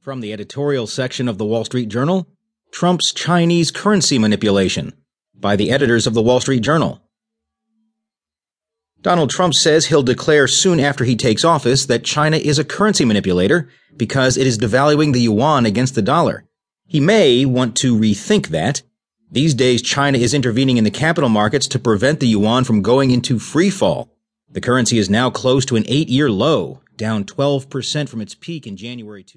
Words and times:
From 0.00 0.22
the 0.22 0.32
editorial 0.32 0.86
section 0.86 1.28
of 1.28 1.36
the 1.36 1.44
Wall 1.44 1.62
Street 1.66 1.90
Journal 1.90 2.26
Trump's 2.72 3.12
Chinese 3.12 3.70
Currency 3.70 4.18
Manipulation 4.18 4.94
by 5.34 5.56
the 5.56 5.70
editors 5.70 6.06
of 6.06 6.14
the 6.14 6.22
Wall 6.22 6.40
Street 6.40 6.62
Journal. 6.62 7.02
Donald 9.02 9.28
Trump 9.28 9.52
says 9.52 9.86
he'll 9.86 10.02
declare 10.02 10.48
soon 10.48 10.80
after 10.80 11.04
he 11.04 11.16
takes 11.16 11.44
office 11.44 11.84
that 11.84 12.02
China 12.02 12.38
is 12.38 12.58
a 12.58 12.64
currency 12.64 13.04
manipulator 13.04 13.68
because 13.94 14.38
it 14.38 14.46
is 14.46 14.56
devaluing 14.56 15.12
the 15.12 15.20
yuan 15.20 15.66
against 15.66 15.94
the 15.94 16.00
dollar. 16.00 16.46
He 16.86 16.98
may 16.98 17.44
want 17.44 17.76
to 17.76 17.94
rethink 17.94 18.46
that. 18.48 18.80
These 19.30 19.52
days, 19.52 19.82
China 19.82 20.16
is 20.16 20.32
intervening 20.32 20.78
in 20.78 20.84
the 20.84 20.90
capital 20.90 21.28
markets 21.28 21.68
to 21.68 21.78
prevent 21.78 22.20
the 22.20 22.28
yuan 22.28 22.64
from 22.64 22.80
going 22.80 23.10
into 23.10 23.38
free 23.38 23.68
fall. 23.68 24.10
The 24.50 24.62
currency 24.62 24.96
is 24.96 25.10
now 25.10 25.28
close 25.28 25.66
to 25.66 25.76
an 25.76 25.84
eight 25.88 26.08
year 26.08 26.30
low, 26.30 26.80
down 26.96 27.24
12% 27.24 28.08
from 28.08 28.22
its 28.22 28.34
peak 28.34 28.66
in 28.66 28.78
January 28.78 29.22